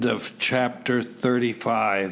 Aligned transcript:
CHAPTER 0.39 1.03
THIRTY 1.03 1.53
SIX. 1.53 1.99